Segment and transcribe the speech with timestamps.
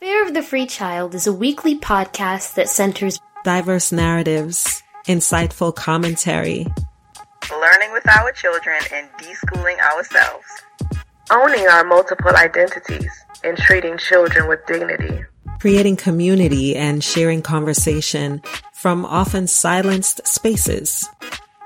[0.00, 6.66] Fare of the Free Child is a weekly podcast that centers diverse narratives, insightful commentary,
[7.50, 10.44] learning with our children and deschooling ourselves,
[11.30, 13.10] owning our multiple identities
[13.42, 15.24] and treating children with dignity,
[15.60, 18.42] creating community and sharing conversation
[18.74, 21.08] from often silenced spaces,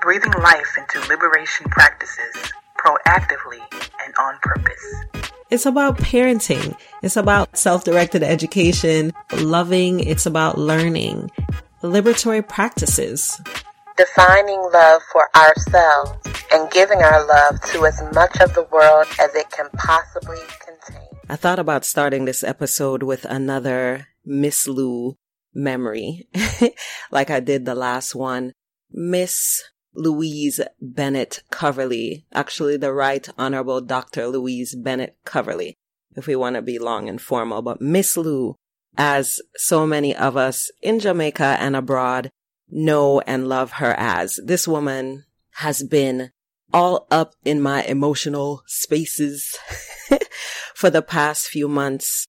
[0.01, 3.59] breathing life into liberation practices proactively
[4.05, 5.30] and on purpose.
[5.51, 6.77] It's about parenting.
[7.03, 9.99] It's about self-directed education, loving.
[9.99, 11.29] It's about learning,
[11.83, 13.37] liberatory practices.
[13.97, 16.17] Defining love for ourselves
[16.53, 21.07] and giving our love to as much of the world as it can possibly contain.
[21.27, 25.17] I thought about starting this episode with another Miss Lou
[25.53, 26.29] memory,
[27.11, 28.53] like I did the last one.
[28.89, 29.61] Miss
[29.93, 34.27] Louise Bennett Coverley, actually the Right Honorable Dr.
[34.27, 35.73] Louise Bennett Coverley,
[36.15, 38.55] if we want to be long and formal, but Miss Lou,
[38.97, 42.29] as so many of us in Jamaica and abroad
[42.69, 44.39] know and love her as.
[44.43, 46.31] This woman has been
[46.73, 49.57] all up in my emotional spaces
[50.75, 52.25] for the past few months.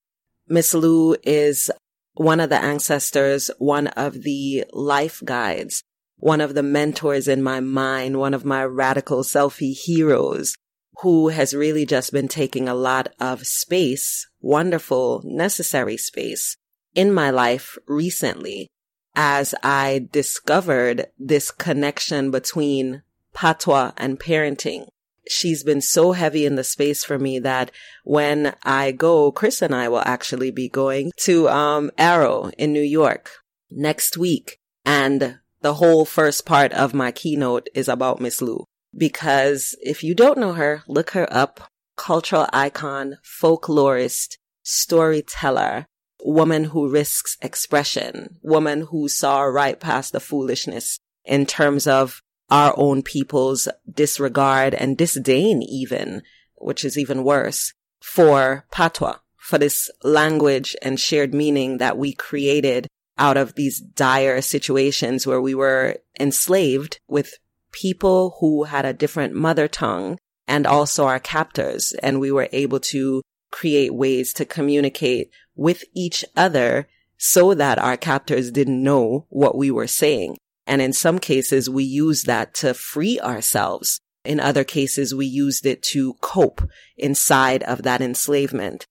[0.49, 1.71] Miss Lou is
[2.15, 5.83] one of the ancestors, one of the life guides
[6.23, 10.55] one of the mentors in my mind, one of my radical selfie heroes
[11.01, 16.57] who has really just been taking a lot of space, wonderful, necessary space
[16.95, 18.69] in my life recently
[19.17, 23.03] as I discovered this connection between
[23.35, 24.87] patois and parenting.
[25.29, 27.73] She's been so heavy in the space for me that
[28.05, 32.81] when I go, Chris and I will actually be going to um, AERO in New
[32.81, 33.29] York
[33.73, 34.61] next week.
[34.85, 38.65] And the whole first part of my keynote is about Miss Lou.
[38.97, 41.61] Because if you don't know her, look her up.
[41.97, 45.87] Cultural icon, folklorist, storyteller,
[46.25, 52.75] woman who risks expression, woman who saw right past the foolishness in terms of our
[52.77, 56.23] own people's disregard and disdain even,
[56.57, 62.89] which is even worse, for patois, for this language and shared meaning that we created
[63.19, 67.35] out of these dire situations where we were enslaved with
[67.73, 71.93] people who had a different mother tongue and also our captors.
[72.03, 77.97] And we were able to create ways to communicate with each other so that our
[77.97, 80.37] captors didn't know what we were saying.
[80.67, 84.01] And in some cases, we used that to free ourselves.
[84.25, 86.63] In other cases, we used it to cope
[86.97, 88.87] inside of that enslavement.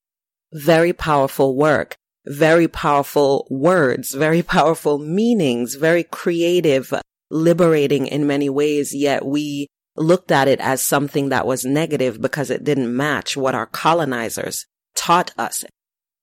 [0.54, 1.96] Very powerful work
[2.26, 6.94] very powerful words, very powerful meanings, very creative,
[7.30, 12.50] liberating in many ways, yet we looked at it as something that was negative because
[12.50, 14.66] it didn't match what our colonizers
[14.96, 15.64] taught us.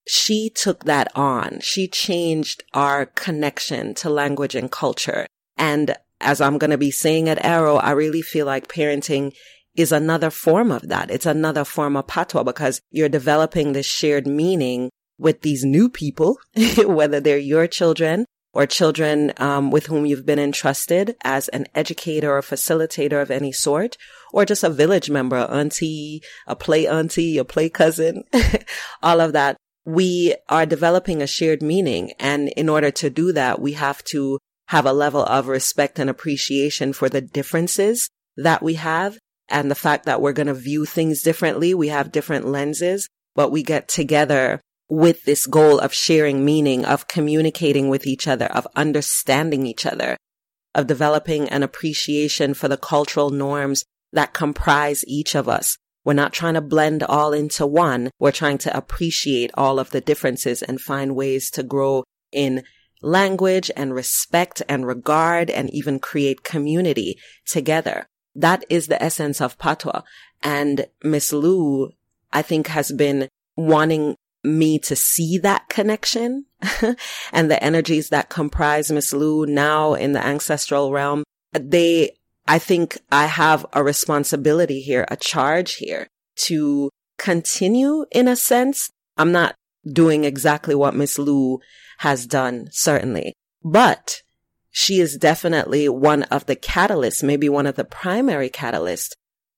[0.07, 1.61] She took that on.
[1.61, 5.27] She changed our connection to language and culture.
[5.57, 9.35] And as I'm going to be saying at AERO, I really feel like parenting
[9.77, 11.11] is another form of that.
[11.11, 16.39] It's another form of patois because you're developing this shared meaning with these new people,
[16.85, 22.37] whether they're your children or children um, with whom you've been entrusted as an educator
[22.37, 23.97] or facilitator of any sort,
[24.33, 28.25] or just a village member, auntie, a play auntie, a play cousin,
[29.03, 29.57] all of that.
[29.85, 32.13] We are developing a shared meaning.
[32.19, 36.11] And in order to do that, we have to have a level of respect and
[36.11, 39.19] appreciation for the differences that we have
[39.49, 41.73] and the fact that we're going to view things differently.
[41.73, 47.09] We have different lenses, but we get together with this goal of sharing meaning, of
[47.09, 50.17] communicating with each other, of understanding each other,
[50.75, 55.77] of developing an appreciation for the cultural norms that comprise each of us.
[56.05, 58.11] We're not trying to blend all into one.
[58.19, 62.63] We're trying to appreciate all of the differences and find ways to grow in
[63.03, 68.07] language and respect and regard and even create community together.
[68.35, 70.03] That is the essence of patois.
[70.43, 71.91] And Miss Lou,
[72.33, 76.47] I think has been wanting me to see that connection
[77.33, 81.25] and the energies that comprise Miss Lou now in the ancestral realm.
[81.53, 86.07] They, I think I have a responsibility here, a charge here
[86.47, 88.91] to continue in a sense.
[89.17, 89.55] I'm not
[89.91, 91.61] doing exactly what Miss Lou
[91.99, 93.35] has done, certainly,
[93.65, 94.23] but
[94.71, 99.11] she is definitely one of the catalysts, maybe one of the primary catalysts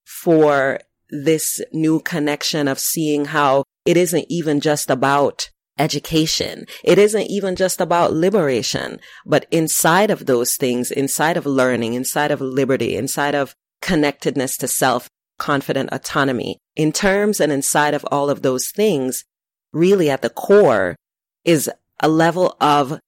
[0.03, 0.79] for
[1.09, 6.65] this new connection of seeing how it isn't even just about education.
[6.83, 12.31] It isn't even just about liberation, but inside of those things, inside of learning, inside
[12.31, 18.29] of liberty, inside of connectedness to self, confident autonomy, in terms and inside of all
[18.29, 19.25] of those things,
[19.73, 20.95] really at the core,
[21.43, 21.69] is
[21.99, 22.99] a level of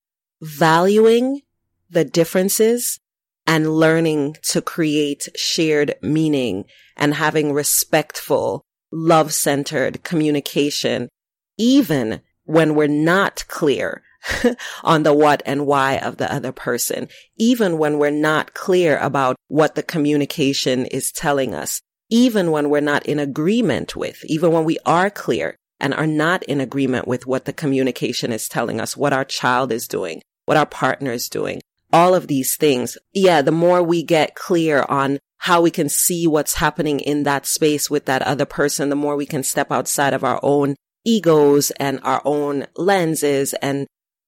[0.42, 1.42] valuing
[1.90, 3.00] the differences
[3.46, 6.66] and learning to create shared meaning
[6.98, 11.10] and having respectful, love centered communication,
[11.58, 14.04] even when we're not clear
[14.84, 19.36] on the what and why of the other person, even when we're not clear about
[19.48, 24.64] what the communication is telling us, even when we're not in agreement with, even when
[24.64, 28.96] we are clear and are not in agreement with what the communication is telling us,
[28.96, 31.62] what our child is doing, what our partner is doing,
[31.92, 32.98] all of these things.
[33.14, 37.46] Yeah, the more we get clear on how we can see what's happening in that
[37.46, 40.74] space with that other person, the more we can step outside of our own
[41.04, 43.86] egos and our own lenses and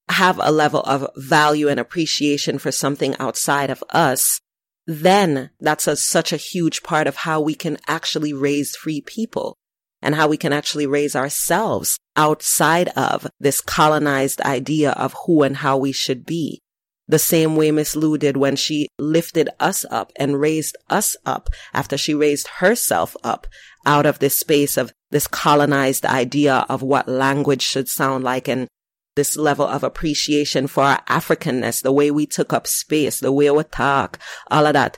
[0.09, 4.41] have a level of value and appreciation for something outside of us,
[4.87, 9.55] then that's a, such a huge part of how we can actually raise free people
[10.01, 15.55] and how we can actually raise ourselves outside of this colonized idea of who and
[15.55, 16.59] how we should be.
[17.07, 21.49] The same way Miss Lou did when she lifted us up and raised us up
[21.73, 23.45] after she raised herself up
[23.85, 28.67] out of this space of this colonized idea of what language should sound like and
[29.15, 33.49] this level of appreciation for our Africanness, the way we took up space, the way
[33.49, 34.19] we talk,
[34.51, 34.97] all of that.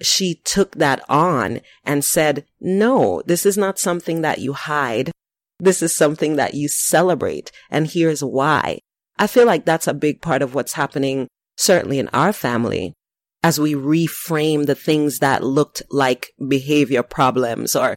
[0.00, 5.10] She took that on and said, no, this is not something that you hide.
[5.58, 7.50] This is something that you celebrate.
[7.68, 8.78] And here's why.
[9.18, 11.26] I feel like that's a big part of what's happening,
[11.58, 12.94] certainly in our family,
[13.42, 17.94] as we reframe the things that looked like behavior problems or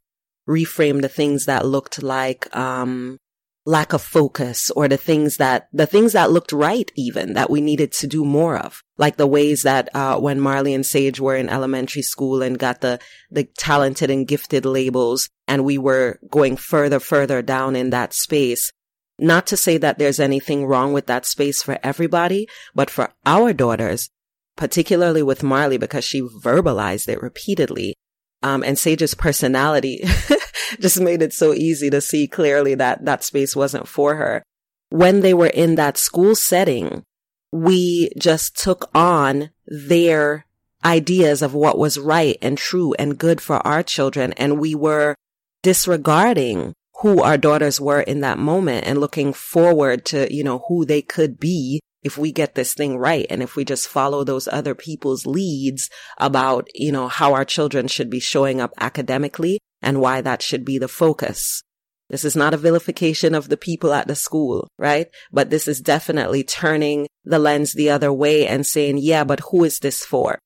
[0.49, 3.17] reframe the things that looked like, um,
[3.65, 7.61] lack of focus or the things that, the things that looked right even that we
[7.61, 8.81] needed to do more of.
[8.97, 12.81] Like the ways that, uh, when Marley and Sage were in elementary school and got
[12.81, 12.99] the,
[13.29, 18.71] the talented and gifted labels and we were going further, further down in that space.
[19.21, 23.53] Not to say that there's anything wrong with that space for everybody, but for our
[23.53, 24.09] daughters,
[24.57, 27.93] particularly with Marley because she verbalized it repeatedly.
[28.41, 30.03] Um, and Sage's personality
[30.79, 34.41] just made it so easy to see clearly that that space wasn't for her.
[34.89, 37.03] When they were in that school setting,
[37.51, 40.47] we just took on their
[40.83, 44.33] ideas of what was right and true and good for our children.
[44.33, 45.13] And we were
[45.61, 50.85] disregarding who our daughters were in that moment and looking forward to, you know, who
[50.85, 54.47] they could be if we get this thing right and if we just follow those
[54.47, 60.01] other people's leads about, you know, how our children should be showing up academically and
[60.01, 61.63] why that should be the focus.
[62.09, 65.07] This is not a vilification of the people at the school, right?
[65.31, 69.63] But this is definitely turning the lens the other way and saying, yeah, but who
[69.63, 70.37] is this for?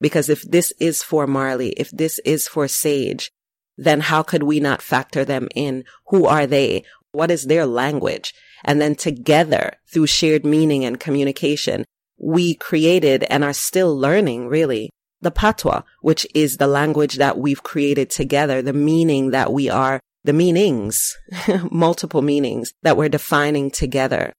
[0.00, 3.30] Because if this is for Marley, if this is for Sage,
[3.76, 5.84] then how could we not factor them in?
[6.08, 6.84] Who are they?
[7.12, 8.34] What is their language?
[8.64, 11.84] And then together through shared meaning and communication,
[12.18, 14.90] we created and are still learning really
[15.20, 20.00] the patois, which is the language that we've created together, the meaning that we are,
[20.22, 21.16] the meanings,
[21.70, 24.32] multiple meanings that we're defining together.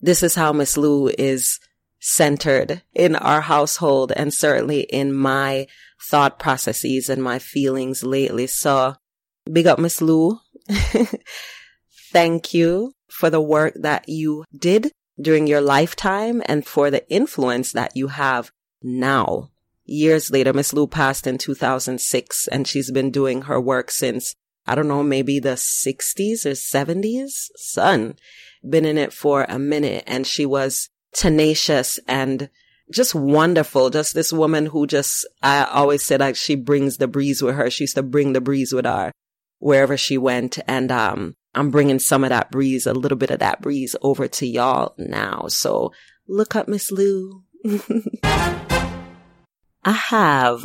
[0.00, 1.60] This is how Miss Lou is
[2.02, 5.66] centered in our household and certainly in my
[6.00, 8.46] thought processes and my feelings lately.
[8.46, 8.96] So
[9.50, 10.40] big up Miss Lou.
[12.12, 14.90] Thank you for the work that you did
[15.20, 18.50] during your lifetime and for the influence that you have
[18.82, 19.52] now
[19.84, 24.34] years later, Miss Lou passed in 2006 and she's been doing her work since,
[24.66, 27.48] I don't know, maybe the 60s or 70s.
[27.56, 28.16] Son,
[28.68, 32.48] been in it for a minute and she was tenacious and
[32.90, 33.90] just wonderful.
[33.90, 37.70] Just this woman who just, I always said like she brings the breeze with her.
[37.70, 39.12] She used to bring the breeze with her
[39.58, 40.58] wherever she went.
[40.66, 44.26] And, um, I'm bringing some of that breeze, a little bit of that breeze over
[44.26, 45.46] to y'all now.
[45.48, 45.92] So
[46.26, 47.44] look up Miss Lou.
[49.84, 50.64] I have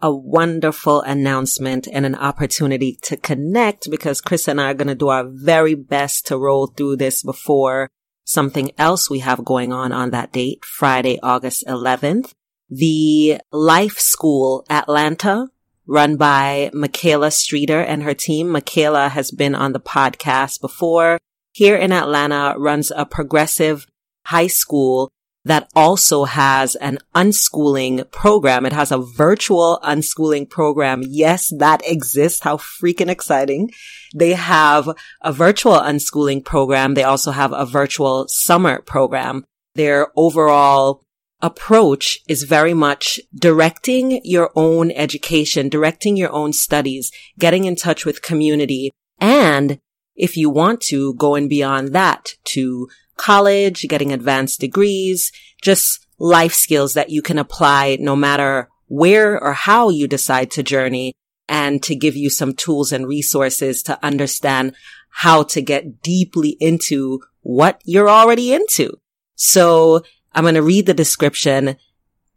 [0.00, 4.94] a wonderful announcement and an opportunity to connect because Chris and I are going to
[4.94, 7.88] do our very best to roll through this before
[8.24, 12.32] something else we have going on on that date, Friday, August 11th.
[12.70, 15.48] The Life School Atlanta
[15.86, 18.48] run by Michaela Streeter and her team.
[18.48, 21.18] Michaela has been on the podcast before
[21.52, 23.86] here in Atlanta, runs a progressive
[24.26, 25.12] high school
[25.44, 28.64] that also has an unschooling program.
[28.64, 31.02] It has a virtual unschooling program.
[31.06, 32.40] Yes, that exists.
[32.40, 33.70] How freaking exciting.
[34.14, 34.88] They have
[35.20, 36.94] a virtual unschooling program.
[36.94, 39.44] They also have a virtual summer program.
[39.74, 41.02] Their overall
[41.40, 48.06] approach is very much directing your own education, directing your own studies, getting in touch
[48.06, 49.78] with community, and
[50.14, 56.94] if you want to, going beyond that to college, getting advanced degrees, just life skills
[56.94, 61.14] that you can apply no matter where or how you decide to journey
[61.48, 64.74] and to give you some tools and resources to understand
[65.10, 68.98] how to get deeply into what you're already into.
[69.34, 70.02] So
[70.32, 71.76] I'm going to read the description.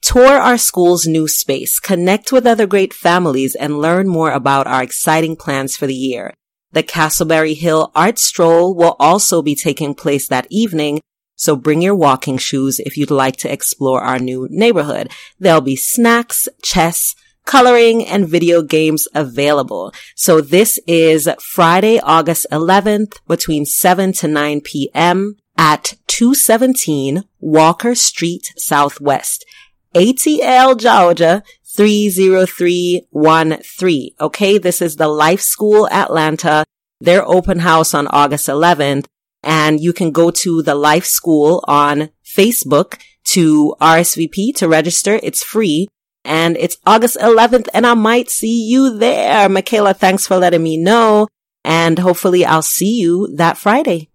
[0.01, 4.83] Tour our school's new space, connect with other great families, and learn more about our
[4.83, 6.33] exciting plans for the year.
[6.75, 10.99] The Castleberry Hill Art Stroll will also be taking place that evening,
[11.37, 15.09] so bring your walking shoes if you'd like to explore our new neighborhood.
[15.39, 17.15] There'll be snacks, chess,
[17.45, 19.93] coloring, and video games available.
[20.17, 25.37] So this is Friday, August 11th between 7 to 9 p.m.
[25.57, 29.45] at 217 Walker Street Southwest,
[29.93, 31.41] ATL, Georgia
[31.75, 34.15] 30313.
[34.19, 34.57] Okay.
[34.57, 36.65] This is the Life School Atlanta.
[36.99, 39.05] Their open house on August 11th.
[39.43, 45.19] And you can go to the Life School on Facebook to RSVP to register.
[45.21, 45.87] It's free
[46.23, 49.47] and it's August 11th and I might see you there.
[49.47, 51.27] Michaela, thanks for letting me know.
[51.63, 54.09] And hopefully I'll see you that Friday.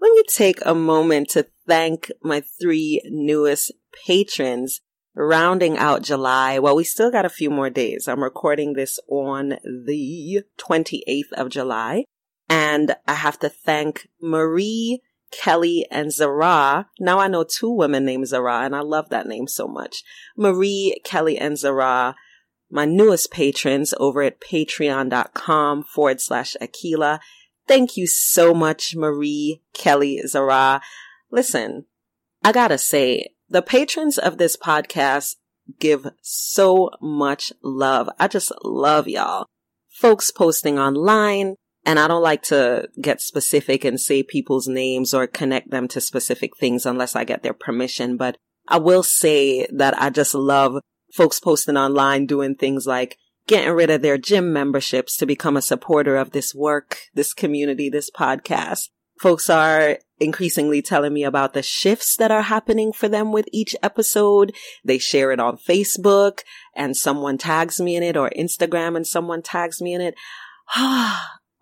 [0.00, 3.72] Let me take a moment to thank my three newest
[4.06, 4.80] patrons
[5.14, 6.58] rounding out July.
[6.58, 8.08] Well, we still got a few more days.
[8.08, 12.04] I'm recording this on the 28th of July.
[12.48, 16.88] And I have to thank Marie, Kelly, and Zara.
[17.00, 20.02] Now I know two women named Zara, and I love that name so much.
[20.36, 22.14] Marie, Kelly, and Zara,
[22.70, 27.20] my newest patrons over at patreon.com forward slash Akilah.
[27.66, 30.82] Thank you so much, Marie, Kelly, Zara.
[31.30, 31.86] Listen,
[32.42, 35.36] I gotta say, the patrons of this podcast
[35.78, 38.10] give so much love.
[38.18, 39.46] I just love y'all.
[39.88, 41.54] Folks posting online,
[41.86, 46.00] and I don't like to get specific and say people's names or connect them to
[46.00, 48.16] specific things unless I get their permission.
[48.16, 50.80] But I will say that I just love
[51.14, 55.62] folks posting online doing things like getting rid of their gym memberships to become a
[55.62, 58.88] supporter of this work, this community, this podcast.
[59.20, 63.74] Folks are increasingly telling me about the shifts that are happening for them with each
[63.82, 64.54] episode.
[64.84, 66.40] They share it on Facebook
[66.74, 70.14] and someone tags me in it or Instagram and someone tags me in it.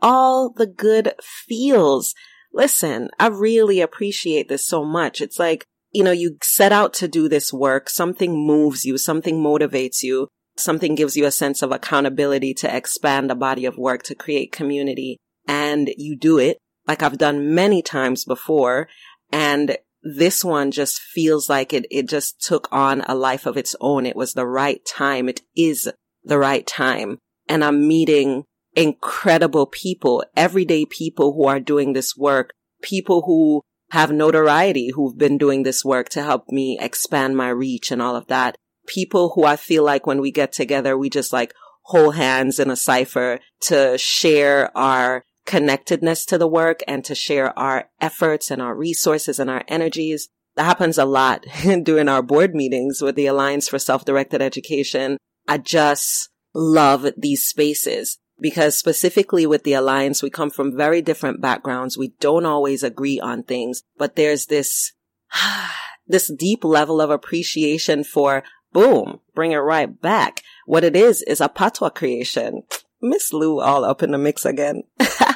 [0.00, 2.14] All the good feels.
[2.52, 5.20] Listen, I really appreciate this so much.
[5.20, 7.88] It's like, you know, you set out to do this work.
[7.88, 8.98] Something moves you.
[8.98, 10.28] Something motivates you.
[10.56, 14.52] Something gives you a sense of accountability to expand a body of work to create
[14.52, 15.16] community
[15.46, 18.88] and you do it like I've done many times before.
[19.30, 23.76] And this one just feels like it, it just took on a life of its
[23.80, 24.04] own.
[24.04, 25.28] It was the right time.
[25.28, 25.90] It is
[26.24, 27.18] the right time.
[27.48, 34.10] And I'm meeting incredible people, everyday people who are doing this work, people who have
[34.10, 38.26] notoriety, who've been doing this work to help me expand my reach and all of
[38.28, 38.56] that.
[38.86, 42.70] People who I feel like when we get together, we just like hold hands in
[42.70, 48.62] a cipher to share our connectedness to the work and to share our efforts and
[48.62, 50.28] our resources and our energies.
[50.56, 51.44] That happens a lot
[51.82, 55.18] during our board meetings with the Alliance for Self-Directed Education.
[55.48, 61.40] I just love these spaces because specifically with the Alliance, we come from very different
[61.40, 61.96] backgrounds.
[61.96, 64.92] We don't always agree on things, but there's this,
[66.06, 70.42] this deep level of appreciation for boom, bring it right back.
[70.66, 72.62] What it is, is a patois creation.
[73.04, 74.84] Miss Lou all up in the mix again.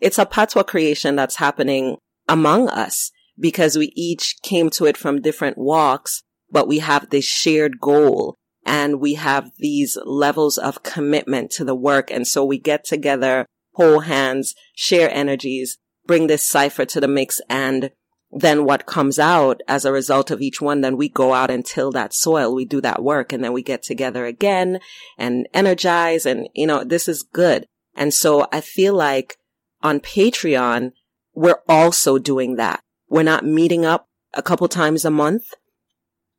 [0.00, 1.96] it's a patois creation that's happening
[2.28, 7.24] among us because we each came to it from different walks, but we have this
[7.24, 12.10] shared goal and we have these levels of commitment to the work.
[12.10, 17.40] And so we get together, hold hands, share energies, bring this cipher to the mix
[17.48, 17.90] and
[18.32, 21.66] then what comes out as a result of each one, then we go out and
[21.66, 22.54] till that soil.
[22.54, 24.78] We do that work and then we get together again
[25.18, 26.26] and energize.
[26.26, 27.66] And, you know, this is good.
[27.96, 29.36] And so I feel like
[29.82, 30.92] on Patreon,
[31.34, 32.82] we're also doing that.
[33.08, 35.44] We're not meeting up a couple times a month,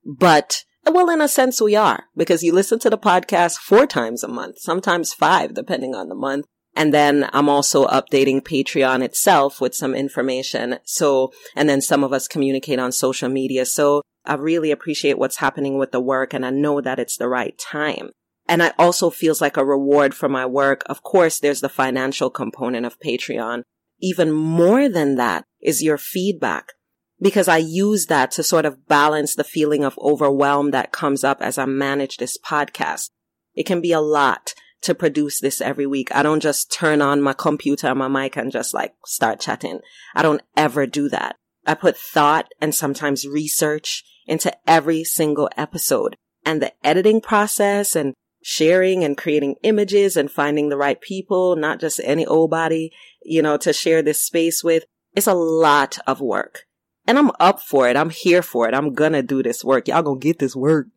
[0.05, 4.23] but well, in a sense, we are because you listen to the podcast four times
[4.23, 6.45] a month, sometimes five, depending on the month.
[6.75, 10.79] And then I'm also updating Patreon itself with some information.
[10.83, 13.65] So, and then some of us communicate on social media.
[13.65, 17.27] So I really appreciate what's happening with the work and I know that it's the
[17.27, 18.11] right time.
[18.51, 20.83] And it also feels like a reward for my work.
[20.87, 23.63] Of course, there's the financial component of Patreon.
[24.01, 26.73] Even more than that is your feedback
[27.21, 31.41] because I use that to sort of balance the feeling of overwhelm that comes up
[31.41, 33.11] as I manage this podcast.
[33.55, 36.13] It can be a lot to produce this every week.
[36.13, 39.79] I don't just turn on my computer, and my mic and just like start chatting.
[40.13, 41.37] I don't ever do that.
[41.65, 48.13] I put thought and sometimes research into every single episode and the editing process and
[48.43, 52.91] sharing and creating images and finding the right people, not just any old body,
[53.23, 54.85] you know, to share this space with.
[55.15, 56.63] It's a lot of work.
[57.07, 57.97] And I'm up for it.
[57.97, 58.73] I'm here for it.
[58.73, 59.87] I'm gonna do this work.
[59.87, 60.87] Y'all gonna get this work.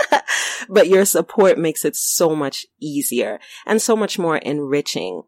[0.68, 5.22] but your support makes it so much easier and so much more enriching.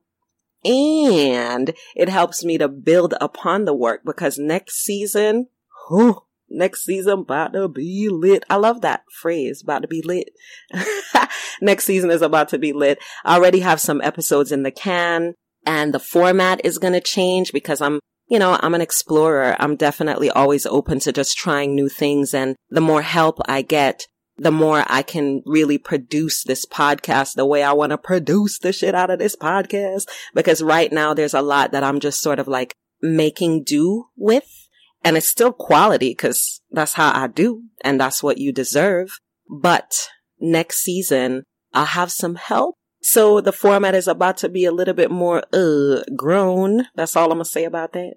[0.65, 5.47] And it helps me to build upon the work because next season,
[5.89, 8.45] whew, next season about to be lit.
[8.49, 10.31] I love that phrase, about to be lit.
[11.61, 12.99] next season is about to be lit.
[13.25, 15.35] I already have some episodes in the can
[15.67, 19.57] and the format is going to change because I'm you know, I'm an explorer.
[19.59, 22.35] I'm definitely always open to just trying new things.
[22.35, 27.47] And the more help I get, the more I can really produce this podcast the
[27.47, 30.09] way I want to produce the shit out of this podcast.
[30.35, 34.68] Because right now there's a lot that I'm just sort of like making do with.
[35.05, 37.63] And it's still quality because that's how I do.
[37.83, 39.11] And that's what you deserve.
[39.49, 40.09] But
[40.41, 44.95] next season, I'll have some help so the format is about to be a little
[44.95, 46.87] bit more, uh, grown.
[46.95, 48.15] That's all I'm going to say about that.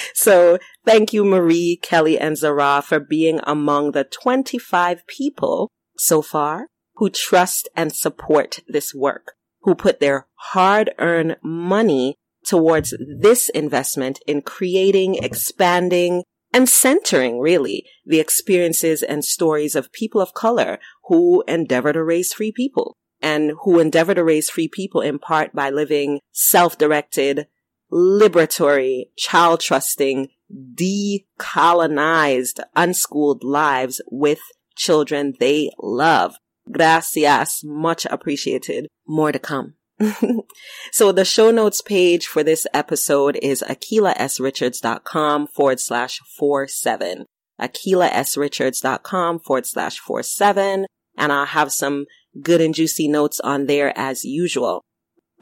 [0.14, 6.68] so thank you, Marie, Kelly, and Zara for being among the 25 people so far
[6.96, 9.32] who trust and support this work,
[9.62, 17.86] who put their hard earned money towards this investment in creating, expanding, and centering really
[18.04, 23.52] the experiences and stories of people of color who endeavor to raise free people and
[23.62, 27.46] who endeavor to raise free people in part by living self-directed,
[27.90, 30.28] liberatory, child-trusting,
[30.74, 34.40] decolonized, unschooled lives with
[34.76, 36.36] children they love.
[36.70, 37.62] Gracias.
[37.64, 38.88] Much appreciated.
[39.06, 39.74] More to come.
[40.92, 47.26] so the show notes page for this episode is akilahsrichards.com forward slash four seven.
[47.60, 50.86] akilahsrichards.com forward slash four seven.
[51.16, 52.06] And I'll have some
[52.40, 54.82] good and juicy notes on there as usual.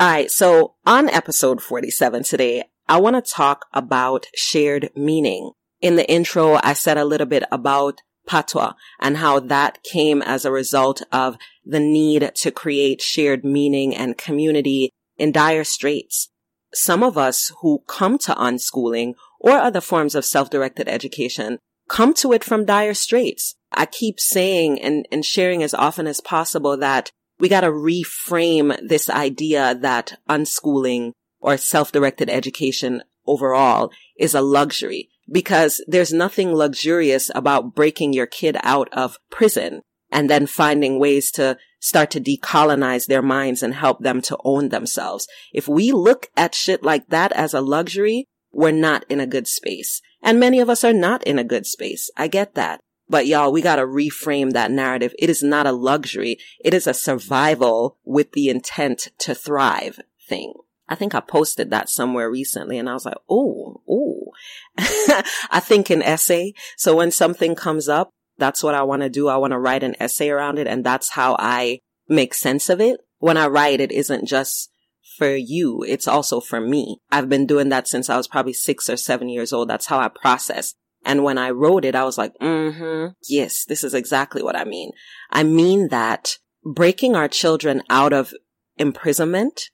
[0.01, 0.31] All right.
[0.31, 5.53] So on episode 47 today, I want to talk about shared meaning.
[5.81, 10.45] In the intro, I said a little bit about patois and how that came as
[10.45, 16.29] a result of the need to create shared meaning and community in dire straits.
[16.73, 22.33] Some of us who come to unschooling or other forms of self-directed education come to
[22.33, 23.57] it from dire straits.
[23.73, 28.79] I keep saying and, and sharing as often as possible that we got to reframe
[28.87, 37.31] this idea that unschooling or self-directed education overall is a luxury because there's nothing luxurious
[37.35, 43.07] about breaking your kid out of prison and then finding ways to start to decolonize
[43.07, 45.27] their minds and help them to own themselves.
[45.53, 49.47] If we look at shit like that as a luxury, we're not in a good
[49.47, 50.03] space.
[50.23, 52.11] And many of us are not in a good space.
[52.17, 52.81] I get that.
[53.09, 55.15] But y'all, we gotta reframe that narrative.
[55.19, 56.39] It is not a luxury.
[56.65, 60.55] It is a survival with the intent to thrive thing.
[60.91, 64.33] I think I posted that somewhere recently and I was like, oh, oh.
[64.77, 66.53] I think an essay.
[66.77, 69.29] So when something comes up, that's what I want to do.
[69.29, 72.81] I want to write an essay around it and that's how I make sense of
[72.81, 73.01] it.
[73.19, 74.73] When I write, it isn't just
[75.17, 75.85] for you.
[75.87, 76.99] It's also for me.
[77.13, 79.69] I've been doing that since I was probably six or seven years old.
[79.69, 80.75] That's how I process.
[81.05, 83.13] And when I wrote it, I was like, mm-hmm.
[83.29, 84.91] Yes, this is exactly what I mean.
[85.31, 88.35] I mean that breaking our children out of
[88.77, 89.71] imprisonment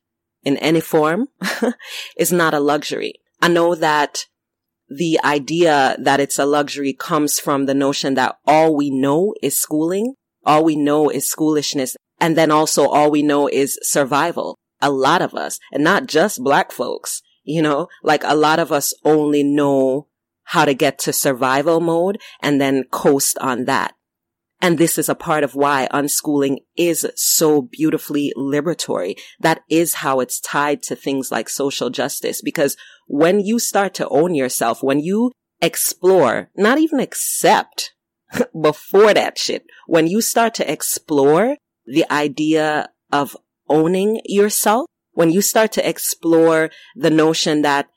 [0.46, 1.26] in any form
[2.16, 3.14] is not a luxury.
[3.42, 4.26] I know that
[4.88, 9.60] the idea that it's a luxury comes from the notion that all we know is
[9.60, 10.14] schooling.
[10.44, 11.96] All we know is schoolishness.
[12.20, 16.44] And then also all we know is survival a lot of us and not just
[16.44, 20.06] black folks, you know, like a lot of us only know
[20.44, 23.94] how to get to survival mode and then coast on that.
[24.60, 29.18] And this is a part of why unschooling is so beautifully liberatory.
[29.38, 32.40] That is how it's tied to things like social justice.
[32.40, 37.92] Because when you start to own yourself, when you explore, not even accept
[38.60, 43.36] before that shit, when you start to explore the idea of
[43.68, 47.88] owning yourself, when you start to explore the notion that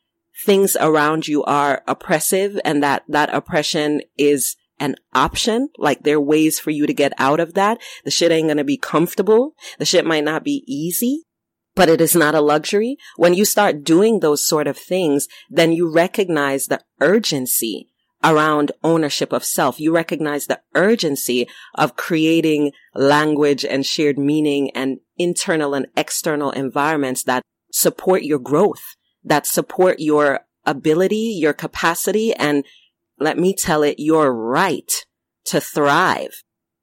[0.46, 6.22] things around you are oppressive and that that oppression is an option, like there are
[6.22, 7.80] ways for you to get out of that.
[8.06, 9.56] The shit ain't gonna be comfortable.
[9.78, 11.24] The shit might not be easy,
[11.76, 12.98] but it is not a luxury.
[13.16, 17.88] When you start doing those sort of things, then you recognize the urgency
[18.24, 19.80] around ownership of self.
[19.80, 27.24] You recognize the urgency of creating language and shared meaning and internal and external environments
[27.24, 32.66] that support your growth, that support your ability, your capacity, and
[33.20, 34.92] let me tell it, your right
[35.46, 36.42] to thrive.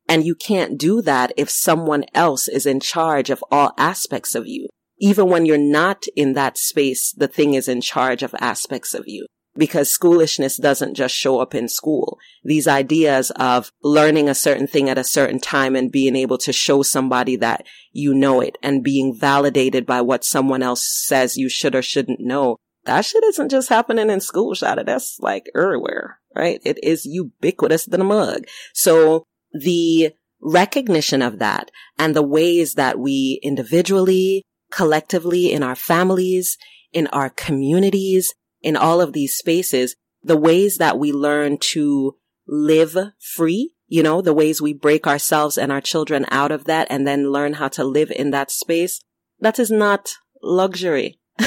[0.09, 4.47] And you can't do that if someone else is in charge of all aspects of
[4.47, 4.69] you.
[4.99, 9.05] Even when you're not in that space, the thing is in charge of aspects of
[9.07, 12.19] you because schoolishness doesn't just show up in school.
[12.45, 16.53] These ideas of learning a certain thing at a certain time and being able to
[16.53, 21.49] show somebody that you know it and being validated by what someone else says you
[21.49, 22.57] should or shouldn't know.
[22.85, 24.87] That shit isn't just happening in school, Shada.
[24.87, 26.61] That's like everywhere, right?
[26.65, 28.45] It is ubiquitous than a mug.
[28.75, 36.59] So the recognition of that and the ways that we individually, collectively, in our families,
[36.93, 42.97] in our communities, in all of these spaces, the ways that we learn to live
[43.19, 47.07] free, you know, the ways we break ourselves and our children out of that and
[47.07, 49.01] then learn how to live in that space,
[49.41, 51.19] that is not luxury.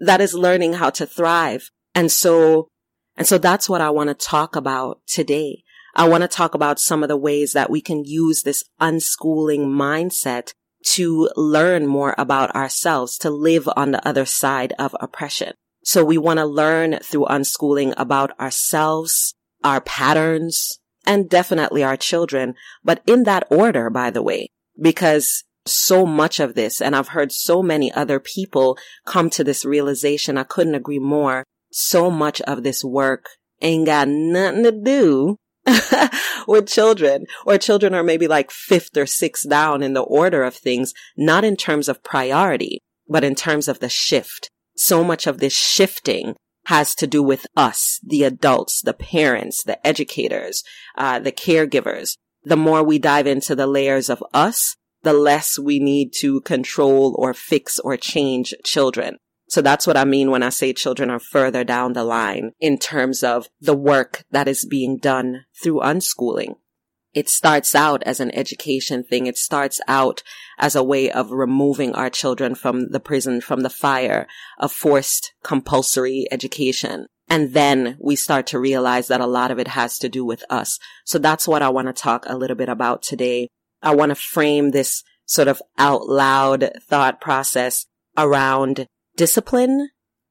[0.00, 1.70] that is learning how to thrive.
[1.94, 2.68] And so,
[3.16, 5.62] and so that's what I want to talk about today.
[5.94, 9.66] I want to talk about some of the ways that we can use this unschooling
[9.66, 10.52] mindset
[10.88, 15.54] to learn more about ourselves, to live on the other side of oppression.
[15.82, 22.54] So we want to learn through unschooling about ourselves, our patterns, and definitely our children,
[22.84, 24.48] but in that order, by the way,
[24.80, 29.64] because so much of this, and I've heard so many other people come to this
[29.64, 30.36] realization.
[30.36, 31.44] I couldn't agree more.
[31.78, 33.26] So much of this work
[33.60, 35.36] ain't got nothing to do
[36.48, 40.54] with children, or children are maybe like fifth or sixth down in the order of
[40.54, 45.38] things, not in terms of priority, but in terms of the shift so much of
[45.38, 46.34] this shifting
[46.66, 50.62] has to do with us, the adults, the parents, the educators,
[50.96, 52.16] uh, the caregivers.
[52.44, 57.14] The more we dive into the layers of us, the less we need to control
[57.18, 59.18] or fix or change children.
[59.48, 62.78] So that's what I mean when I say children are further down the line in
[62.78, 66.56] terms of the work that is being done through unschooling
[67.16, 69.26] it starts out as an education thing.
[69.26, 70.22] It starts out
[70.58, 74.26] as a way of removing our children from the prison, from the fire
[74.58, 77.06] of forced compulsory education.
[77.26, 80.44] And then we start to realize that a lot of it has to do with
[80.50, 80.78] us.
[81.06, 83.48] So that's what I want to talk a little bit about today.
[83.82, 87.86] I want to frame this sort of out loud thought process
[88.18, 89.90] around discipline,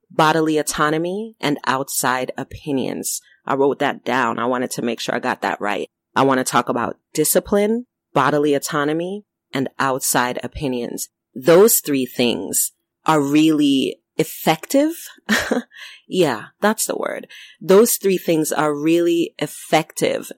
[0.10, 3.22] bodily autonomy, and outside opinions.
[3.46, 4.40] I wrote that down.
[4.40, 5.90] I wanted to make sure I got that right.
[6.16, 11.10] I want to talk about discipline, bodily autonomy, and outside opinions.
[11.34, 12.72] Those three things
[13.06, 14.94] are really effective.
[16.08, 17.28] yeah, that's the word.
[17.60, 20.32] Those three things are really effective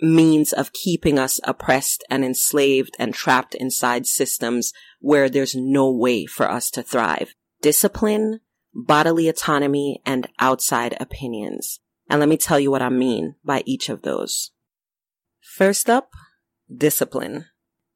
[0.00, 6.26] means of keeping us oppressed and enslaved and trapped inside systems where there's no way
[6.26, 7.34] for us to thrive.
[7.60, 8.40] Discipline,
[8.74, 11.80] bodily autonomy, and outside opinions.
[12.08, 14.50] And let me tell you what I mean by each of those.
[15.40, 16.10] First up,
[16.74, 17.46] discipline.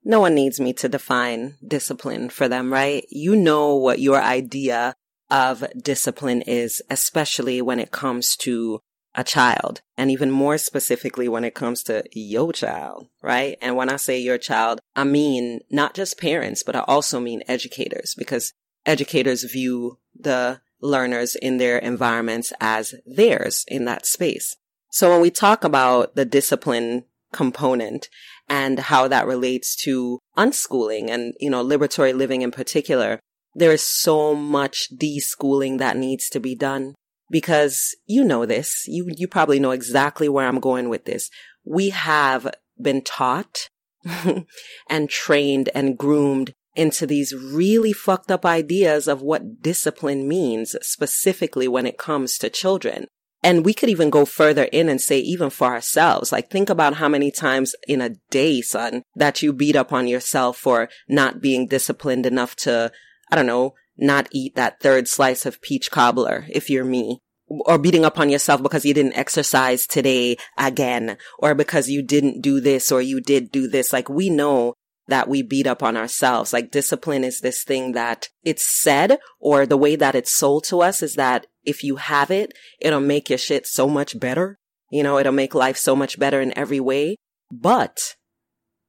[0.04, 3.04] No one needs me to define discipline for them, right?
[3.08, 4.94] You know what your idea
[5.30, 8.80] of discipline is, especially when it comes to
[9.14, 13.58] a child and even more specifically when it comes to your child, right?
[13.60, 17.42] And when I say your child, I mean not just parents, but I also mean
[17.46, 18.52] educators because
[18.86, 24.56] educators view the learners in their environments as theirs in that space.
[24.90, 28.08] So when we talk about the discipline component
[28.48, 33.18] and how that relates to unschooling and, you know, liberatory living in particular.
[33.54, 36.94] There is so much deschooling that needs to be done
[37.30, 38.84] because you know this.
[38.86, 41.30] You, you probably know exactly where I'm going with this.
[41.64, 43.68] We have been taught
[44.88, 51.68] and trained and groomed into these really fucked up ideas of what discipline means, specifically
[51.68, 53.06] when it comes to children.
[53.42, 56.94] And we could even go further in and say, even for ourselves, like think about
[56.94, 61.40] how many times in a day, son, that you beat up on yourself for not
[61.40, 62.92] being disciplined enough to,
[63.30, 67.20] I don't know, not eat that third slice of peach cobbler if you're me.
[67.48, 72.40] Or beating up on yourself because you didn't exercise today again, or because you didn't
[72.40, 73.92] do this or you did do this.
[73.92, 74.72] Like we know
[75.08, 76.52] that we beat up on ourselves.
[76.52, 80.82] Like discipline is this thing that it's said or the way that it's sold to
[80.82, 84.58] us is that if you have it, it'll make your shit so much better.
[84.90, 87.16] You know, it'll make life so much better in every way.
[87.50, 88.16] But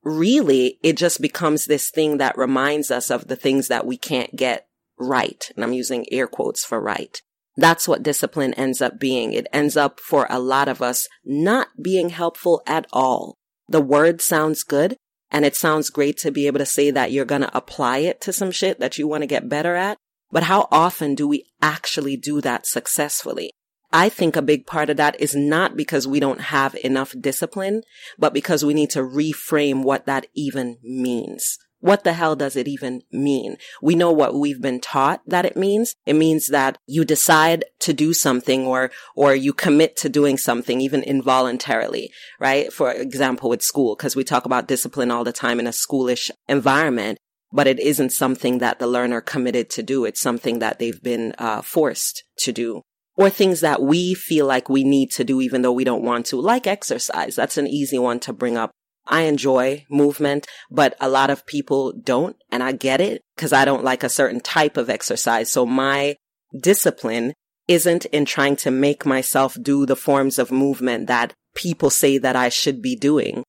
[0.04, 4.36] really, it just becomes this thing that reminds us of the things that we can't
[4.36, 4.68] get
[5.00, 5.50] right.
[5.56, 7.22] And I'm using air quotes for right.
[7.56, 9.34] That's what discipline ends up being.
[9.34, 13.38] It ends up for a lot of us not being helpful at all.
[13.68, 14.98] The word sounds good
[15.34, 18.22] and it sounds great to be able to say that you're going to apply it
[18.22, 19.98] to some shit that you want to get better at.
[20.32, 23.52] But how often do we actually do that successfully?
[23.92, 27.84] I think a big part of that is not because we don't have enough discipline,
[28.18, 31.58] but because we need to reframe what that even means.
[31.84, 33.58] What the hell does it even mean?
[33.82, 35.96] We know what we've been taught that it means.
[36.06, 40.80] It means that you decide to do something or, or you commit to doing something
[40.80, 42.72] even involuntarily, right?
[42.72, 46.32] For example, with school, because we talk about discipline all the time in a schoolish
[46.48, 47.18] environment
[47.56, 50.06] but it isn't something that the learner committed to do.
[50.06, 52.82] It's something that they've been uh, forced to do.
[53.16, 56.26] Or things that we feel like we need to do even though we don't want
[56.28, 57.36] to, like exercise.
[57.36, 58.72] That's an easy one to bring up.
[59.08, 63.66] I enjoy movement, but a lot of people don't, and I get it because I
[63.66, 65.52] don't like a certain type of exercise.
[65.52, 66.16] So my
[66.60, 67.34] discipline
[67.68, 72.36] isn't in trying to make myself do the forms of movement that people say that
[72.36, 73.44] I should be doing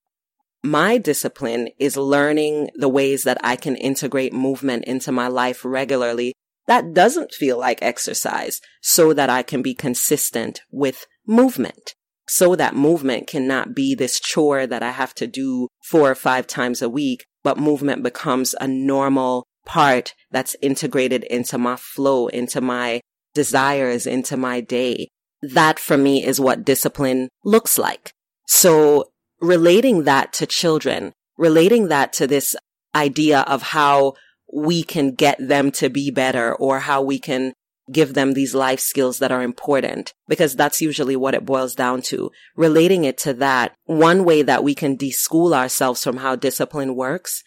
[0.64, 6.33] my discipline is learning the ways that I can integrate movement into my life regularly
[6.67, 11.95] that doesn't feel like exercise so that I can be consistent with movement.
[12.27, 16.47] So that movement cannot be this chore that I have to do four or five
[16.47, 22.61] times a week, but movement becomes a normal part that's integrated into my flow, into
[22.61, 23.01] my
[23.35, 25.09] desires, into my day.
[25.43, 28.13] That for me is what discipline looks like.
[28.47, 29.11] So
[29.41, 32.57] relating that to children, relating that to this
[32.95, 34.15] idea of how
[34.53, 37.53] we can get them to be better or how we can
[37.92, 42.03] give them these life skills that are important because that's usually what it boils down
[42.03, 42.31] to.
[42.57, 47.42] Relating it to that, one way that we can deschool ourselves from how discipline works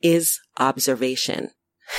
[0.00, 1.50] is observation.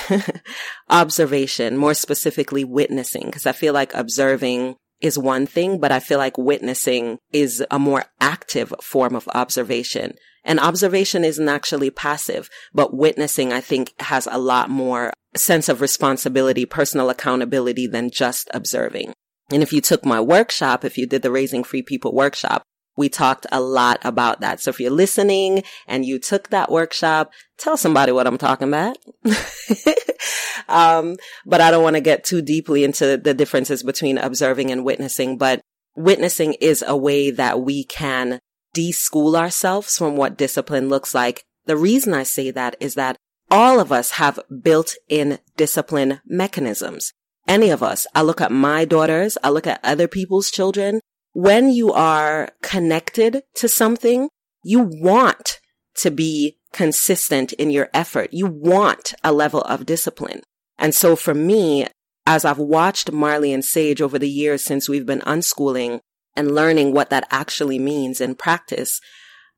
[0.90, 6.18] observation, more specifically witnessing, because I feel like observing is one thing, but I feel
[6.18, 10.16] like witnessing is a more active form of observation.
[10.46, 15.82] And observation isn't actually passive, but witnessing, I think, has a lot more sense of
[15.82, 19.14] responsibility, personal accountability than just observing.
[19.52, 22.64] And if you took my workshop, if you did the Raising Free People workshop,
[22.96, 24.62] we talked a lot about that.
[24.62, 28.98] So if you're listening and you took that workshop, tell somebody what I'm talking about.
[30.70, 34.86] um, but I don't want to get too deeply into the differences between observing and
[34.86, 35.62] witnessing, but
[35.96, 38.40] witnessing is a way that we can
[38.76, 41.44] deschool ourselves from what discipline looks like.
[41.66, 43.18] The reason I say that is that
[43.50, 47.14] all of us have built in discipline mechanisms.
[47.48, 48.08] Any of us.
[48.16, 49.38] I look at my daughters.
[49.44, 51.02] I look at other people's children
[51.34, 54.30] when you are connected to something,
[54.64, 55.60] you want
[55.96, 58.30] to be consistent in your effort.
[58.32, 60.42] You want a level of discipline.
[60.78, 61.88] And so for me,
[62.26, 66.00] as I've watched Marley and Sage over the years since we've been unschooling
[66.36, 69.02] and learning what that actually means in practice,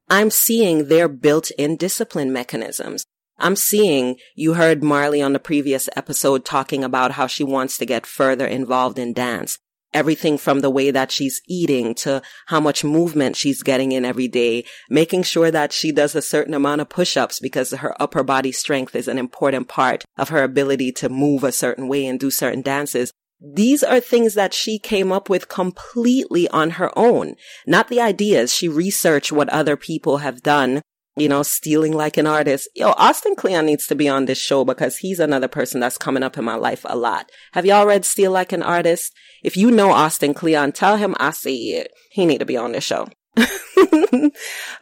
[0.10, 3.06] I'm seeing their built-in discipline mechanisms.
[3.38, 7.86] I'm seeing you heard Marley on the previous episode talking about how she wants to
[7.86, 9.60] get further involved in dance
[9.96, 14.28] everything from the way that she's eating to how much movement she's getting in every
[14.28, 18.52] day, making sure that she does a certain amount of push-ups because her upper body
[18.52, 22.30] strength is an important part of her ability to move a certain way and do
[22.30, 23.12] certain dances.
[23.42, 28.54] These are things that she came up with completely on her own, not the ideas.
[28.54, 30.82] She researched what other people have done
[31.16, 32.68] you know, stealing like an artist.
[32.76, 36.24] Yo, Austin Kleon needs to be on this show because he's another person that's coming
[36.24, 37.32] up in my life a lot.
[37.54, 39.14] Have y'all read Steal Like an Artist?
[39.44, 41.92] If you know Austin Kleon, tell him I see it.
[42.12, 43.08] He need to be on this show.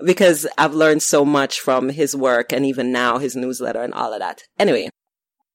[0.05, 4.13] because I've learned so much from his work and even now his newsletter and all
[4.13, 4.43] of that.
[4.59, 4.89] Anyway,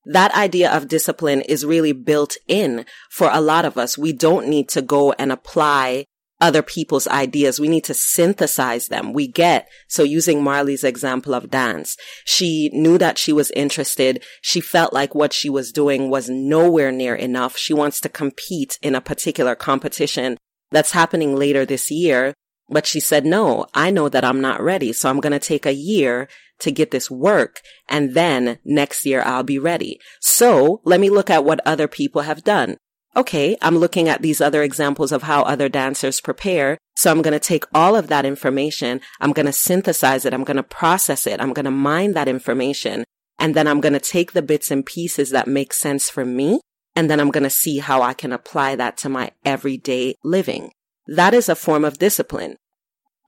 [0.04, 3.98] that idea of discipline is really built in for a lot of us.
[3.98, 6.06] We don't need to go and apply
[6.40, 7.59] other people's ideas.
[7.59, 9.12] We need to synthesize them.
[9.12, 14.24] We get, so using Marley's example of dance, she knew that she was interested.
[14.40, 17.57] She felt like what she was doing was nowhere near enough.
[17.57, 20.37] She wants to compete in a particular competition
[20.70, 22.35] that's happening later this year.
[22.70, 24.92] But she said, no, I know that I'm not ready.
[24.92, 26.29] So I'm going to take a year
[26.61, 27.62] to get this work.
[27.88, 29.98] And then next year I'll be ready.
[30.20, 32.77] So let me look at what other people have done
[33.16, 36.79] okay, I'm looking at these other examples of how other dancers prepare.
[36.97, 39.01] So I'm going to take all of that information.
[39.21, 40.35] I'm going to synthesize it.
[40.35, 41.40] I'm going to process it.
[41.40, 43.05] I'm going to mine that information.
[43.38, 46.61] And then I'm going to take the bits and pieces that make sense for me.
[46.97, 50.73] And then I'm going to see how I can apply that to my everyday living.
[51.07, 52.57] That is a form of discipline.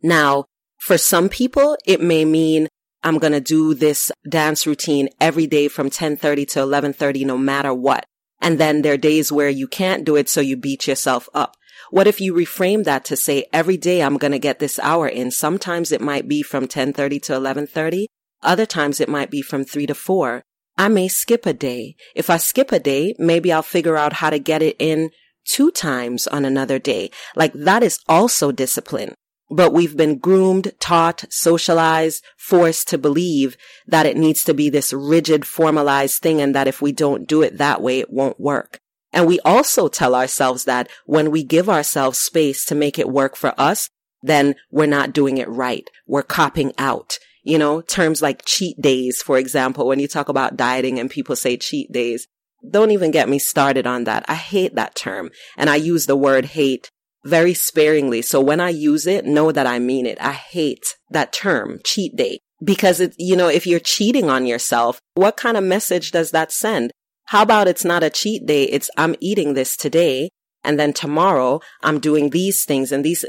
[0.03, 0.47] Now,
[0.79, 2.69] for some people, it may mean
[3.03, 7.73] I'm going to do this dance routine every day from 1030 to 1130, no matter
[7.73, 8.05] what.
[8.41, 11.57] And then there are days where you can't do it, so you beat yourself up.
[11.91, 15.09] What if you reframe that to say, every day I'm going to get this hour
[15.09, 15.31] in?
[15.31, 18.07] Sometimes it might be from 1030 to 1130.
[18.43, 20.43] Other times it might be from three to four.
[20.79, 21.97] I may skip a day.
[22.15, 25.11] If I skip a day, maybe I'll figure out how to get it in
[25.45, 27.11] two times on another day.
[27.35, 29.15] Like that is also discipline.
[29.51, 34.93] But we've been groomed, taught, socialized, forced to believe that it needs to be this
[34.93, 38.79] rigid, formalized thing and that if we don't do it that way, it won't work.
[39.13, 43.35] And we also tell ourselves that when we give ourselves space to make it work
[43.35, 43.91] for us,
[44.23, 45.89] then we're not doing it right.
[46.07, 47.19] We're copping out.
[47.43, 51.35] You know, terms like cheat days, for example, when you talk about dieting and people
[51.35, 52.29] say cheat days,
[52.69, 54.27] don't even get me started on that.
[54.29, 55.31] I hate that term.
[55.57, 56.91] And I use the word hate
[57.25, 58.23] very sparingly.
[58.23, 60.19] So when I use it, know that I mean it.
[60.21, 62.41] I hate that term, cheat day.
[62.63, 66.53] Because it, you know, if you're cheating on yourself, what kind of message does that
[66.53, 66.93] send?
[67.27, 68.65] How about it's not a cheat day?
[68.65, 70.31] It's I'm eating this today
[70.63, 73.25] and then tomorrow I'm doing these things and these,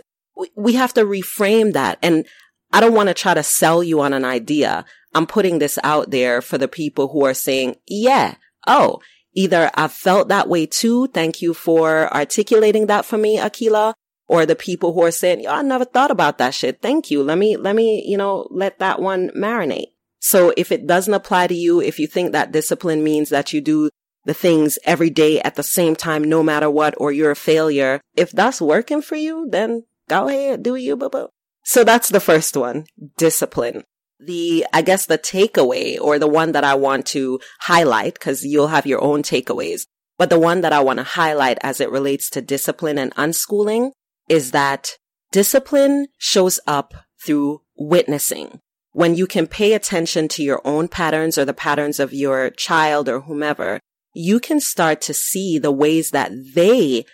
[0.56, 1.98] we have to reframe that.
[2.02, 2.26] And
[2.74, 4.86] I don't want to try to sell you on an idea.
[5.14, 8.36] I'm putting this out there for the people who are saying, yeah,
[8.68, 9.00] oh,
[9.34, 11.08] either I've felt that way too.
[11.08, 13.94] Thank you for articulating that for me, Akilah.
[14.28, 16.82] Or the people who are saying, Yo, I never thought about that shit.
[16.82, 17.22] Thank you.
[17.22, 19.92] Let me, let me, you know, let that one marinate.
[20.20, 23.60] So if it doesn't apply to you, if you think that discipline means that you
[23.60, 23.90] do
[24.24, 28.00] the things every day at the same time, no matter what, or you're a failure,
[28.16, 31.28] if that's working for you, then go ahead, do you, boo boo.
[31.64, 32.86] So that's the first one,
[33.18, 33.84] discipline.
[34.24, 38.68] The, I guess the takeaway or the one that I want to highlight, cause you'll
[38.68, 42.30] have your own takeaways, but the one that I want to highlight as it relates
[42.32, 43.92] to discipline and unschooling
[44.30, 44.98] is that
[45.32, 46.94] discipline shows up
[47.26, 48.60] through witnessing.
[48.94, 53.10] When you can pay attention to your own patterns or the patterns of your child
[53.10, 53.80] or whomever,
[54.14, 57.06] you can start to see the ways that they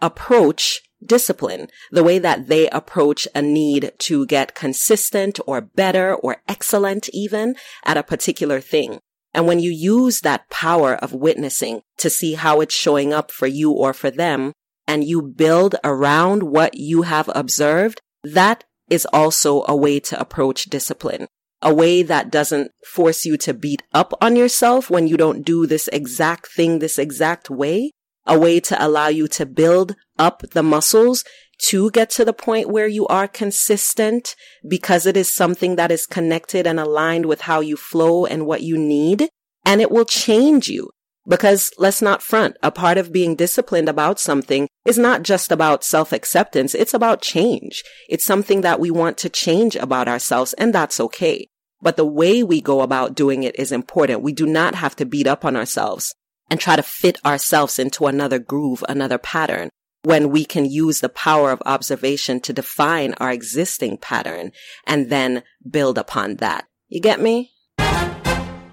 [0.00, 6.42] approach discipline, the way that they approach a need to get consistent or better or
[6.48, 8.98] excellent even at a particular thing.
[9.34, 13.46] And when you use that power of witnessing to see how it's showing up for
[13.46, 14.52] you or for them,
[14.86, 20.64] and you build around what you have observed, that is also a way to approach
[20.64, 21.26] discipline.
[21.62, 25.66] A way that doesn't force you to beat up on yourself when you don't do
[25.66, 27.92] this exact thing this exact way,
[28.26, 31.24] a way to allow you to build up the muscles
[31.58, 34.34] to get to the point where you are consistent
[34.68, 38.62] because it is something that is connected and aligned with how you flow and what
[38.62, 39.28] you need.
[39.64, 40.90] And it will change you
[41.26, 42.56] because let's not front.
[42.62, 46.74] A part of being disciplined about something is not just about self acceptance.
[46.74, 47.82] It's about change.
[48.08, 51.48] It's something that we want to change about ourselves and that's okay.
[51.80, 54.22] But the way we go about doing it is important.
[54.22, 56.14] We do not have to beat up on ourselves
[56.50, 59.70] and try to fit ourselves into another groove, another pattern
[60.02, 64.52] when we can use the power of observation to define our existing pattern
[64.86, 66.64] and then build upon that.
[66.88, 67.50] You get me?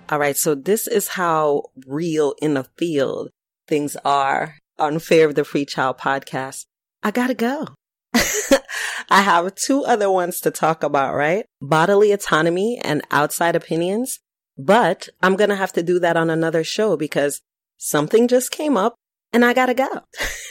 [0.10, 0.38] All right.
[0.38, 3.32] So this is how real in the field
[3.68, 6.66] things are on Fare of the Free Child podcast.
[7.02, 7.70] I gotta go.
[9.10, 11.46] I have two other ones to talk about, right?
[11.62, 14.20] Bodily autonomy and outside opinions.
[14.58, 17.42] But I'm going to have to do that on another show because
[17.78, 18.96] something just came up
[19.34, 20.02] and I gotta go.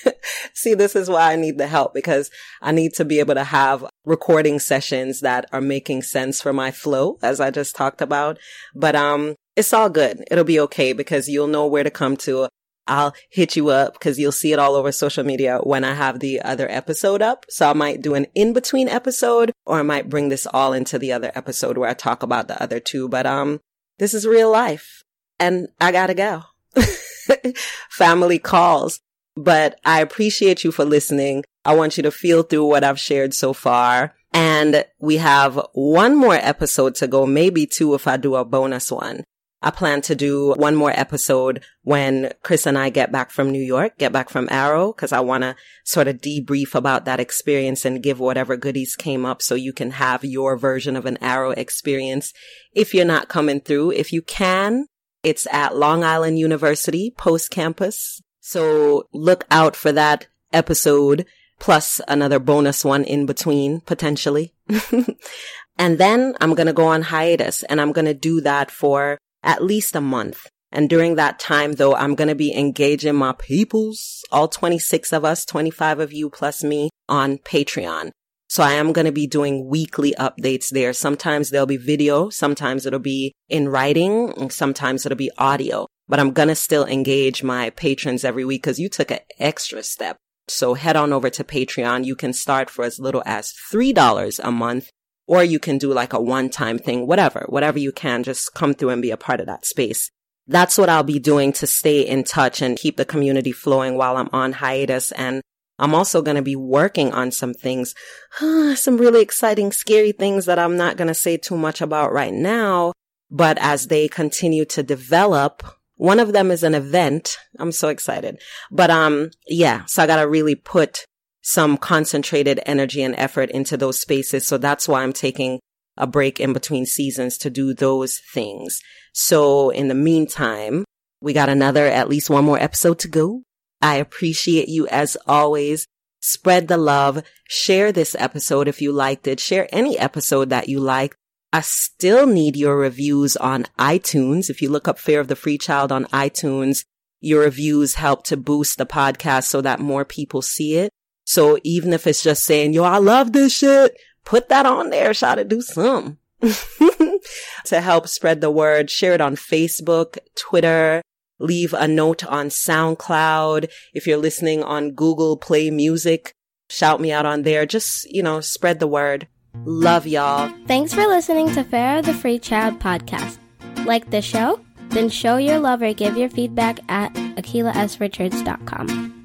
[0.55, 2.31] See, this is why I need the help because
[2.61, 6.73] I need to be able to have recording sessions that are making sense for my
[6.73, 8.39] flow, as I just talked about.
[8.75, 10.25] But, um, it's all good.
[10.31, 12.49] It'll be okay because you'll know where to come to.
[12.89, 16.19] I'll hit you up because you'll see it all over social media when I have
[16.19, 17.47] the other episode up.
[17.49, 20.99] So I might do an in between episode or I might bring this all into
[20.99, 23.09] the other episode where I talk about the other two.
[23.09, 23.61] But, um,
[23.99, 25.05] this is real life
[25.39, 26.43] and I gotta go.
[27.91, 29.01] family calls.
[29.35, 31.45] But I appreciate you for listening.
[31.65, 34.15] I want you to feel through what I've shared so far.
[34.35, 38.91] And we have one more episode to go, maybe two if I do a bonus
[38.91, 39.25] one.
[39.65, 43.63] I plan to do one more episode when Chris and I get back from New
[43.63, 45.55] York, get back from AERO, because I want to
[45.85, 49.93] sort of debrief about that experience and give whatever goodies came up so you can
[49.93, 52.33] have your version of an AERO experience.
[52.75, 54.87] If you're not coming through, if you can,
[55.23, 58.23] it's at Long Island University post campus.
[58.41, 61.27] So look out for that episode
[61.59, 64.53] plus another bonus one in between potentially.
[65.79, 69.19] and then I'm going to go on hiatus and I'm going to do that for
[69.43, 70.49] at least a month.
[70.73, 75.25] And during that time, though, I'm going to be engaging my peoples, all 26 of
[75.25, 78.11] us, 25 of you plus me on Patreon.
[78.53, 80.93] So I am going to be doing weekly updates there.
[80.93, 82.29] Sometimes there'll be video.
[82.29, 84.51] Sometimes it'll be in writing.
[84.51, 88.79] sometimes it'll be audio, but I'm going to still engage my patrons every week because
[88.79, 90.19] you took an extra step.
[90.49, 92.05] So head on over to Patreon.
[92.05, 94.91] You can start for as little as $3 a month
[95.27, 98.23] or you can do like a one time thing, whatever, whatever you can.
[98.23, 100.11] Just come through and be a part of that space.
[100.47, 104.19] that's what I'll be doing to stay in touch and keep the community flowing while
[104.19, 105.11] I'm on hiatus.
[105.13, 105.41] And
[105.83, 107.95] I'm also going to be working on some things,
[108.39, 112.33] some really exciting, scary things that I'm not going to say too much about right
[112.33, 112.93] now.
[113.31, 115.65] But as they continue to develop,
[115.97, 117.37] one of them is an event.
[117.59, 118.41] I'm so excited.
[118.71, 121.05] But, um, yeah, so I got to really put
[121.41, 124.47] some concentrated energy and effort into those spaces.
[124.47, 125.59] So that's why I'm taking
[125.97, 128.79] a break in between seasons to do those things.
[129.13, 130.85] So in the meantime,
[131.21, 133.43] we got another, at least one more episode to go.
[133.83, 135.87] I appreciate you as always.
[136.21, 137.23] Spread the love.
[137.49, 139.41] Share this episode if you liked it.
[139.41, 141.17] Share any episode that you like.
[141.53, 144.49] I still need your reviews on iTunes.
[144.49, 146.85] If you look up Fare of the Free Child on iTunes,
[147.21, 150.91] your reviews help to boost the podcast so that more people see it.
[151.25, 155.13] So even if it's just saying, yo, I love this shit, put that on there.
[155.13, 158.91] Try to do some to help spread the word.
[158.91, 161.03] Share it on Facebook, Twitter,
[161.43, 163.71] leave a note on SoundCloud.
[163.93, 166.35] If you're listening on Google Play Music,
[166.71, 167.67] shout me out on there.
[167.67, 169.29] Just, you know, spread the word.
[169.65, 170.53] Love y'all.
[170.67, 173.39] Thanks for listening to Fare of the Free Child podcast.
[173.85, 174.61] Like the show?
[174.89, 179.19] Then show your love or give your feedback at AkilahSRichards.com.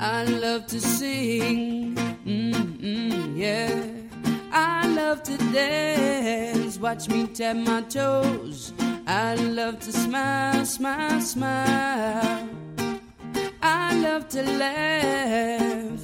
[0.00, 3.97] I love to sing, mm-mm, yeah.
[4.52, 8.72] I love to dance, watch me tap my toes.
[9.06, 12.48] I love to smile, smile, smile.
[13.62, 16.00] I love to laugh.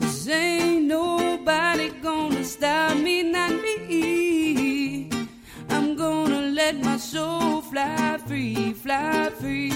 [0.00, 5.10] Cause ain't nobody gonna stop me, not me.
[5.70, 9.72] I'm gonna let my soul fly free, fly free.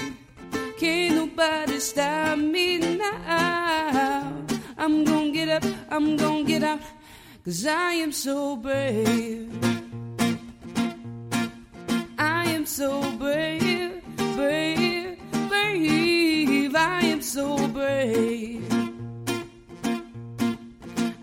[0.77, 4.33] Can't nobody stop me now.
[4.77, 6.81] I'm gonna get up, I'm gonna get out.
[7.45, 9.51] Cause I am so brave
[12.17, 14.01] I am so brave,
[14.35, 15.19] brave,
[15.49, 16.75] brave.
[16.75, 18.63] I am so brave.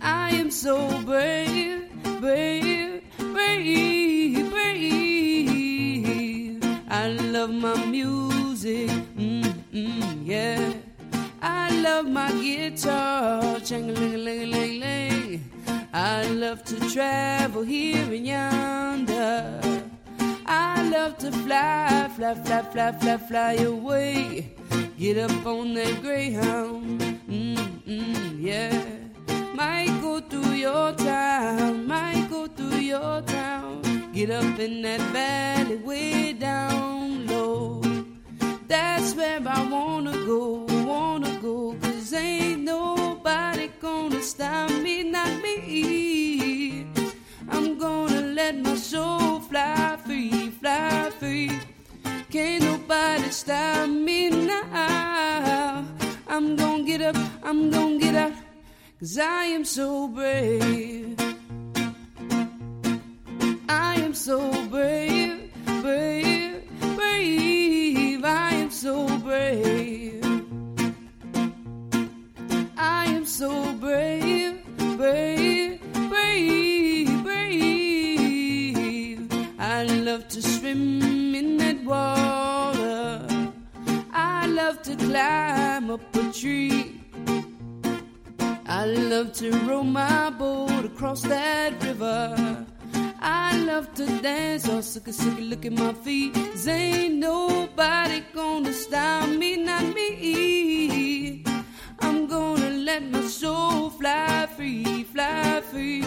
[0.03, 1.89] I am so brave,
[2.21, 5.81] brave, brave, brave.
[6.91, 10.73] I love my music, mm-mm, yeah.
[11.41, 13.20] I love my guitar,
[16.93, 19.61] travel here and yonder.
[20.47, 24.53] I love to fly, fly, fly, fly, fly, fly away.
[24.99, 28.84] Get up on that greyhound, mm-mm, yeah.
[29.55, 34.11] Might go through your town, might go through your town.
[34.12, 37.82] Get up in that valley way down low.
[38.66, 41.76] That's where I wanna go, wanna go.
[41.80, 46.39] Cause ain't nobody gonna stop me, not me.
[48.51, 51.53] Let my soul fly free, fly free.
[52.30, 55.86] Can't nobody stop me now.
[56.26, 58.32] I'm gonna get up, I'm gonna get out,
[58.98, 61.16] cause I am so brave.
[63.68, 66.64] I am so brave, brave,
[66.96, 68.24] brave.
[68.24, 70.24] I am so brave.
[72.76, 74.59] I am so brave,
[74.96, 75.30] brave,
[85.11, 87.00] climb up a tree.
[88.66, 92.64] I love to row my boat across that river.
[93.20, 96.34] I love to dance, oh sucky sucky, look at my feet.
[96.34, 101.44] Cause ain't nobody gonna stop me, not me.
[101.98, 106.04] I'm gonna let my soul fly free, fly free.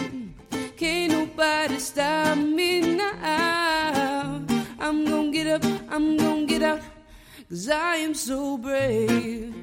[0.78, 4.40] Can't nobody stop me now.
[4.80, 6.80] I'm gonna get up, I'm gonna get out,
[7.54, 9.54] cause I am so brave.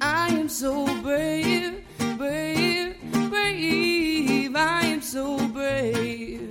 [0.00, 1.84] I am so brave,
[2.16, 2.96] brave,
[3.28, 4.56] brave.
[4.56, 6.50] I am so brave.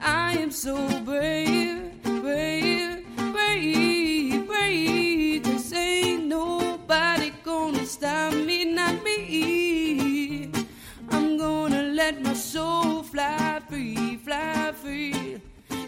[0.00, 3.04] I am so brave, brave,
[3.34, 5.42] brave, brave.
[5.42, 10.50] Cause ain't nobody gonna stop me, not me.
[11.10, 15.21] I'm gonna let my soul fly free, fly free.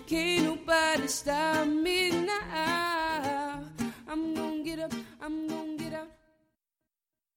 [0.06, 3.64] Can't nobody stop me now.
[4.06, 4.92] I'm gonna get up,
[5.22, 5.73] I'm gonna